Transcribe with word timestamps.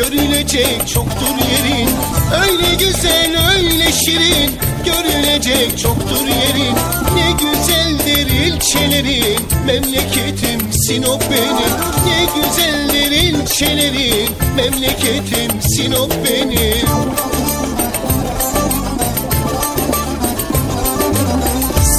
Görülecek 0.00 0.88
çoktur 0.94 1.36
yerin. 1.52 1.88
Öyle 2.42 2.74
güzel 2.74 3.50
öyle 3.54 3.92
şirin 3.92 4.50
Görülecek 4.84 5.78
çoktur 5.78 6.26
yerin. 6.26 6.74
Ne 7.14 7.32
güzeldir 7.32 8.26
ilçelerin 8.26 9.40
Memleketim 9.66 10.72
Sinop 10.72 11.22
benim. 11.30 11.72
Ne 12.06 12.26
güzeldir 12.34 13.10
ilçelerin 13.10 14.28
Memleketim 14.56 15.62
Sinop 15.62 16.12
benim. 16.24 16.88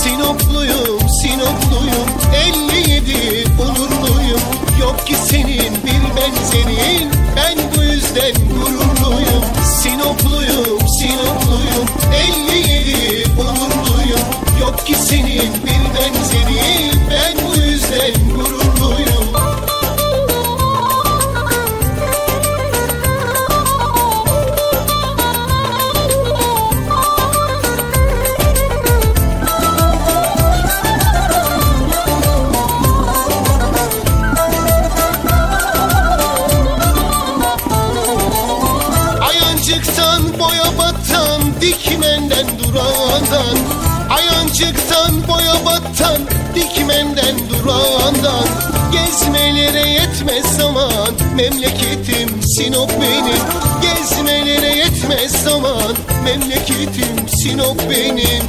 Sinopluyum, 0.04 1.10
Sinopluyum 1.22 2.08
57 2.36 3.44
onurluyum. 3.60 4.42
Yok 4.82 5.08
ki 5.08 5.16
senin 5.30 5.51
dikmenden 41.62 42.46
durağından 42.60 43.58
Ayancıktan 44.10 45.28
boya 45.28 45.66
batan. 45.66 46.22
Dikmenden 46.56 47.36
durağından 47.50 48.46
Gezmelere 48.92 49.90
yetmez 49.90 50.58
zaman. 50.58 51.10
Memleketim 51.36 52.42
Sinop 52.44 52.92
benim 53.02 53.42
Gezmelere 53.82 54.76
yetmez 54.76 55.32
zaman. 55.44 55.96
Memleketim 56.24 57.28
Sinop 57.28 57.90
benim. 57.90 58.44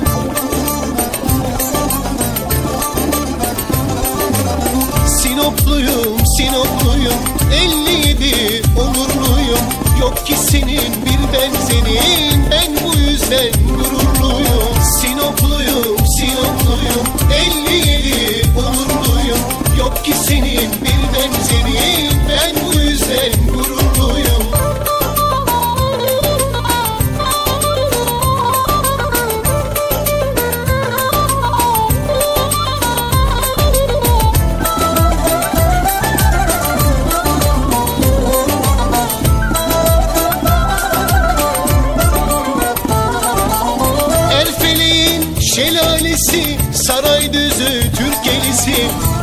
Sinopluyum, 5.23 6.27
Sinopluyum 6.37 7.19
57 7.53 8.63
onurluyum. 8.77 9.61
Yok 10.01 10.27
ki 10.27 10.35
senin 10.51 10.93
bir 11.05 11.39
benzerin 11.39 12.45
Ben 12.51 12.82
bu 13.33 13.82
Şelalesi 45.55 46.59
Saraydüzü 46.73 47.83
Türkelisi. 47.97 48.75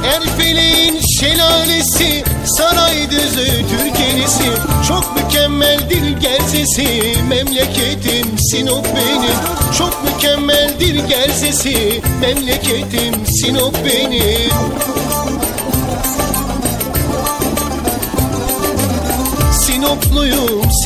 Erfeleğin 0.05 0.99
şelalesi 1.19 2.23
Saraydüzü 2.45 3.45
Türkelisi. 3.45 4.43
Çok 4.87 5.15
mükemmeldir 5.15 6.17
gerzesi 6.21 7.15
Memleketim 7.29 8.37
Sinop 8.37 8.85
benim. 8.85 9.35
Çok 9.77 10.03
mükemmeldir 10.03 10.95
gerzesi 11.07 12.01
Memleketim 12.21 13.25
Sinop 13.25 13.75
benim 13.85 14.49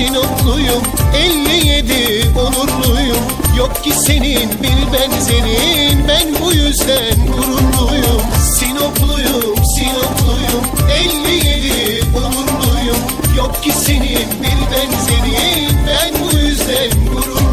sinopluyum 0.08 0.84
57 1.16 2.30
onurluyum. 2.40 3.18
Yok 3.58 3.84
ki 3.84 3.91
senin 3.94 4.50
bir 4.64 4.94
benzerin. 4.94 6.08
Ben 6.08 6.28
bu 6.41 6.53
yüzden 6.53 7.28
gururluyum. 7.28 8.22
Sinopluyum, 8.59 9.56
sinopluyum. 9.75 10.63
57 10.94 12.03
onurluyum. 12.18 12.97
Yok 13.38 13.63
ki 13.63 13.72
senin 13.72 14.28
bir 14.42 14.59
benzerin. 14.72 15.78
Ben 15.88 16.13
bu 16.24 16.38
yüzden 16.38 16.90
gururluyum. 17.08 17.53